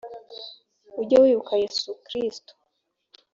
[1.01, 2.53] ujye wibuka yesu kristo